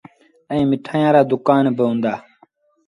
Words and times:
ائيٚݩ 0.51 0.69
مٺآيآن 0.69 1.11
رآ 1.15 1.21
دُڪآن 1.31 1.65
با 1.77 1.83
هُݩدآ۔ 1.89 2.13